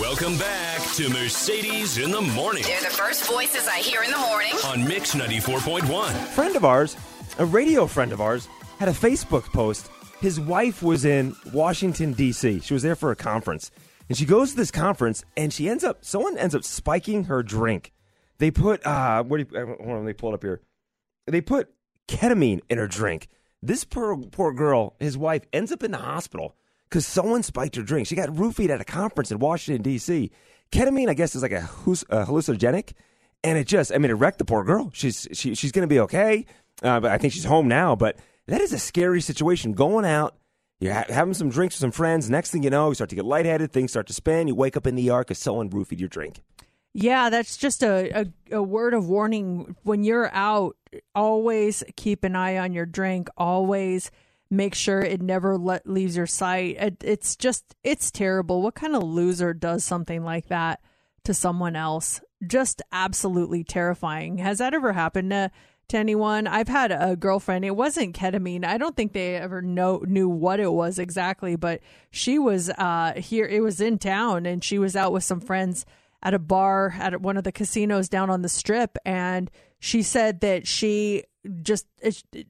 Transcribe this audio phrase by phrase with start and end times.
[0.00, 4.16] Welcome back to Mercedes in the Morning They're the first voices I hear in the
[4.18, 4.50] morning.
[4.64, 6.12] on Mix 94.1.
[6.28, 6.96] friend of ours,
[7.38, 9.88] a radio friend of ours, had a Facebook post.
[10.20, 12.60] His wife was in Washington D.C.
[12.60, 13.70] She was there for a conference,
[14.08, 16.04] and she goes to this conference, and she ends up.
[16.04, 17.92] Someone ends up spiking her drink.
[18.38, 19.62] They put uh, what do you?
[19.62, 20.60] uh, Hold on, let me pull it up here.
[21.26, 21.68] They put
[22.08, 23.28] ketamine in her drink.
[23.62, 26.56] This poor poor girl, his wife, ends up in the hospital
[26.94, 28.06] because someone spiked her drink.
[28.06, 30.30] She got roofied at a conference in Washington D.C.
[30.70, 32.92] Ketamine, I guess, is like a, hallucinogenic,
[33.42, 34.92] and it just, I mean, it wrecked the poor girl.
[34.94, 36.46] She's she, she's going to be okay,
[36.84, 37.96] uh, but I think she's home now.
[37.96, 39.72] But that is a scary situation.
[39.72, 40.36] Going out,
[40.78, 42.30] you're ha- having some drinks with some friends.
[42.30, 43.72] Next thing you know, you start to get lightheaded.
[43.72, 44.46] Things start to spin.
[44.46, 46.42] You wake up in the ER because someone roofied your drink.
[46.92, 49.74] Yeah, that's just a, a, a word of warning.
[49.82, 50.76] When you're out,
[51.12, 53.28] always keep an eye on your drink.
[53.36, 54.12] Always
[54.56, 56.76] make sure it never let, leaves your sight.
[56.78, 58.62] It, it's just, it's terrible.
[58.62, 60.80] What kind of loser does something like that
[61.24, 62.20] to someone else?
[62.46, 64.38] Just absolutely terrifying.
[64.38, 65.50] Has that ever happened to,
[65.88, 66.46] to anyone?
[66.46, 67.64] I've had a girlfriend.
[67.64, 68.64] It wasn't ketamine.
[68.64, 71.80] I don't think they ever know knew what it was exactly, but
[72.10, 73.46] she was uh, here.
[73.46, 75.86] It was in town, and she was out with some friends
[76.24, 80.40] at a bar at one of the casinos down on the strip and she said
[80.40, 81.22] that she
[81.62, 81.86] just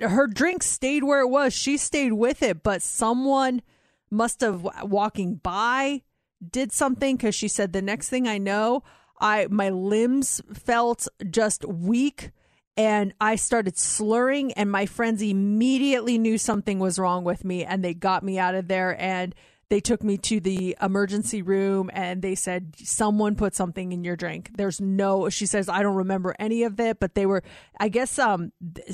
[0.00, 3.62] her drink stayed where it was she stayed with it but someone
[4.10, 6.02] must have walking by
[6.50, 8.82] did something because she said the next thing i know
[9.20, 12.30] i my limbs felt just weak
[12.76, 17.84] and I started slurring, and my friends immediately knew something was wrong with me, and
[17.84, 18.98] they got me out of there.
[18.98, 19.34] And
[19.70, 24.16] they took me to the emergency room, and they said someone put something in your
[24.16, 24.50] drink.
[24.54, 25.30] There's no.
[25.30, 27.42] She says I don't remember any of it, but they were.
[27.78, 28.52] I guess um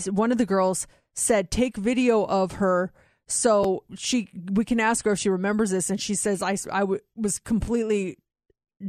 [0.09, 2.92] one of the girls said take video of her
[3.26, 6.81] so she we can ask her if she remembers this and she says i, I
[6.81, 8.19] w- was completely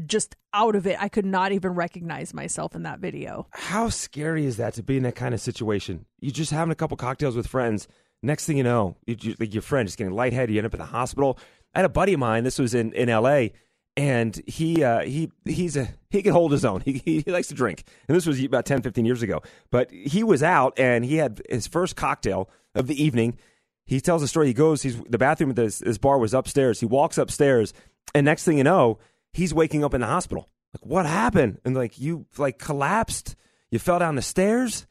[0.05, 4.45] just out of it i could not even recognize myself in that video How scary
[4.45, 6.05] is that to be in that kind of situation?
[6.19, 7.87] You're just having a couple cocktails with friends.
[8.23, 10.53] Next thing you know, you, you, like your friend is getting lightheaded.
[10.53, 11.37] You end up in the hospital.
[11.77, 12.43] I had a buddy of mine.
[12.43, 13.53] This was in, in L.A.
[13.95, 16.81] and he uh, he he's a he can hold his own.
[16.85, 19.43] He, he he likes to drink, and this was about 10, 15 years ago.
[19.69, 23.37] But he was out and he had his first cocktail of the evening.
[23.85, 24.47] He tells the story.
[24.47, 24.81] He goes.
[24.81, 26.79] He's the bathroom at this, this bar was upstairs.
[26.79, 27.73] He walks upstairs,
[28.15, 28.97] and next thing you know,
[29.31, 30.49] he's waking up in the hospital.
[30.73, 31.59] Like what happened?
[31.63, 33.35] And like you like collapsed.
[33.69, 34.86] You fell down the stairs.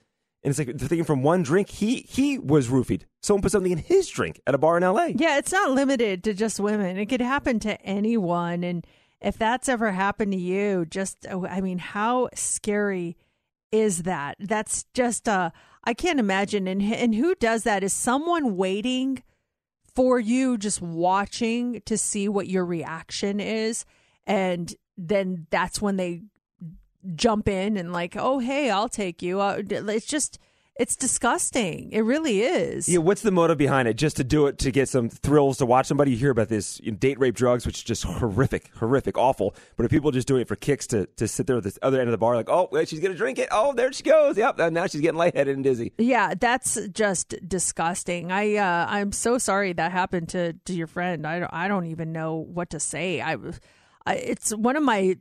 [0.47, 3.03] And it's like thinking from one drink, he he was roofied.
[3.21, 5.09] Someone put something in his drink at a bar in L.A.
[5.09, 6.97] Yeah, it's not limited to just women.
[6.97, 8.63] It could happen to anyone.
[8.63, 8.87] And
[9.21, 13.17] if that's ever happened to you, just, oh, I mean, how scary
[13.73, 14.37] is that?
[14.39, 15.51] That's just, uh,
[15.83, 16.69] I can't imagine.
[16.69, 17.83] And, and who does that?
[17.83, 19.25] Is someone waiting
[19.97, 23.85] for you, just watching to see what your reaction is?
[24.29, 26.23] And then that's when they
[27.15, 29.41] jump in and, like, oh, hey, I'll take you.
[29.41, 30.39] Uh, it's just,
[30.79, 31.91] it's disgusting.
[31.91, 32.87] It really is.
[32.87, 33.95] Yeah, what's the motive behind it?
[33.95, 36.11] Just to do it to get some thrills to watch somebody.
[36.11, 39.55] You hear about this you know, date rape drugs, which is just horrific, horrific, awful.
[39.77, 41.75] But if people are just doing it for kicks to, to sit there at the
[41.81, 43.49] other end of the bar, like, oh, she's gonna drink it.
[43.51, 44.37] Oh, there she goes.
[44.37, 44.59] Yep.
[44.59, 45.95] And now she's getting lightheaded and dizzy.
[45.97, 48.31] Yeah, that's just disgusting.
[48.31, 51.27] I uh, I'm so sorry that happened to, to your friend.
[51.27, 53.23] I don't, I don't even know what to say.
[53.23, 53.39] I,
[54.05, 55.17] I it's one of my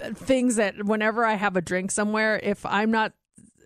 [0.00, 3.12] things that whenever I have a drink somewhere, if I'm not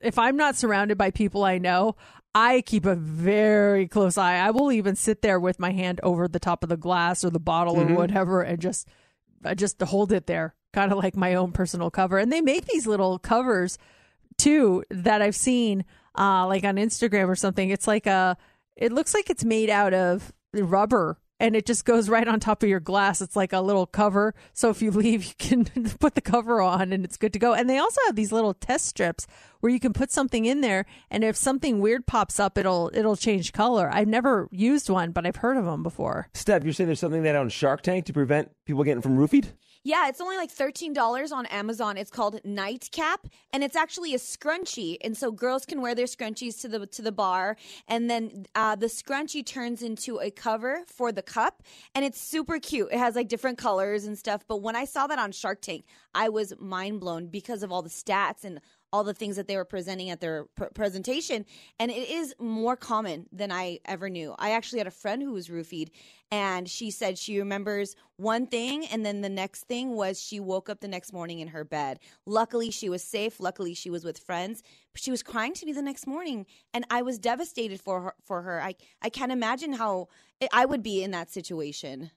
[0.02, 1.96] if I'm not surrounded by people I know,
[2.34, 4.36] I keep a very close eye.
[4.36, 7.30] I will even sit there with my hand over the top of the glass or
[7.30, 8.88] the bottle or whatever and just
[9.44, 12.18] I just hold it there, kind of like my own personal cover.
[12.18, 13.78] And they make these little covers
[14.36, 15.84] too that I've seen
[16.18, 17.70] uh like on Instagram or something.
[17.70, 18.36] It's like a
[18.76, 22.62] it looks like it's made out of rubber and it just goes right on top
[22.62, 23.20] of your glass.
[23.20, 24.34] It's like a little cover.
[24.52, 25.64] So if you leave, you can
[26.00, 27.54] put the cover on and it's good to go.
[27.54, 29.26] And they also have these little test strips
[29.60, 33.16] where you can put something in there and if something weird pops up it'll it'll
[33.16, 33.90] change color.
[33.92, 36.28] I've never used one, but I've heard of them before.
[36.34, 39.48] Steph, you're saying there's something that on Shark Tank to prevent people getting from roofied?
[39.86, 41.96] Yeah, it's only like $13 on Amazon.
[41.96, 44.96] It's called Nightcap and it's actually a scrunchie.
[45.00, 47.56] And so girls can wear their scrunchies to the to the bar
[47.86, 51.62] and then uh, the scrunchie turns into a cover for the cup
[51.94, 52.88] and it's super cute.
[52.90, 55.84] It has like different colors and stuff, but when I saw that on Shark Tank,
[56.12, 58.60] I was mind blown because of all the stats and
[58.96, 61.44] all the things that they were presenting at their pr- presentation.
[61.78, 64.34] And it is more common than I ever knew.
[64.38, 65.90] I actually had a friend who was roofied,
[66.30, 70.70] and she said she remembers one thing, and then the next thing was she woke
[70.70, 71.98] up the next morning in her bed.
[72.24, 73.38] Luckily, she was safe.
[73.38, 74.62] Luckily, she was with friends.
[74.92, 78.14] But she was crying to me the next morning, and I was devastated for her.
[78.24, 80.08] For her, I I can't imagine how
[80.50, 82.12] I would be in that situation.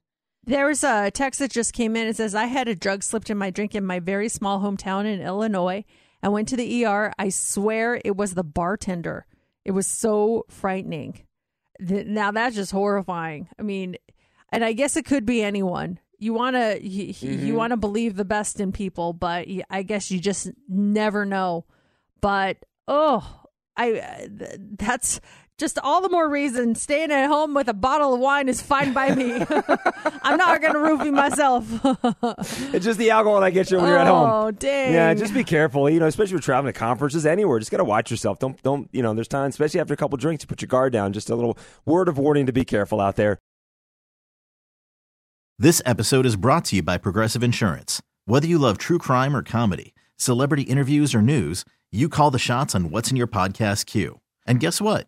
[0.46, 2.08] There's a text that just came in.
[2.08, 5.06] It says, I had a drug slipped in my drink in my very small hometown
[5.06, 5.84] in Illinois.
[6.22, 7.14] I went to the ER.
[7.18, 9.26] I swear it was the bartender.
[9.66, 11.22] It was so frightening.
[11.80, 13.48] Now that's just horrifying.
[13.58, 13.96] I mean,
[14.52, 16.00] and I guess it could be anyone.
[16.18, 20.12] You want to you, you want to believe the best in people, but I guess
[20.12, 21.66] you just never know.
[22.20, 22.58] But
[22.88, 23.44] oh,
[23.78, 24.28] I uh,
[24.78, 25.22] that's
[25.60, 28.94] just all the more reason staying at home with a bottle of wine is fine
[28.94, 29.34] by me.
[30.24, 31.68] I'm not going to roofie myself.
[32.72, 34.30] It's just the alcohol that gets you when you're at home.
[34.30, 34.94] Oh, dang.
[34.94, 35.90] Yeah, just be careful.
[35.90, 37.60] You know, especially if you're traveling to conferences, anywhere.
[37.60, 38.40] Just gotta watch yourself.
[38.40, 39.14] Don't don't you know?
[39.14, 41.12] There's times, especially after a couple drinks, you put your guard down.
[41.12, 43.40] Just a little word of warning to be careful out there.
[45.58, 48.02] This episode is brought to you by Progressive Insurance.
[48.26, 52.76] Whether you love true crime or comedy, celebrity interviews or news, you call the shots
[52.76, 54.22] on what's in your podcast queue.
[54.46, 55.08] And guess what?